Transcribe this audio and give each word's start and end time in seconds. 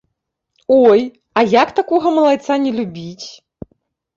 Ой, 0.87 0.99
а 1.41 1.43
як 1.61 1.69
такога 1.81 2.07
малайца 2.17 2.53
не 2.65 2.71
любіць? 2.79 3.27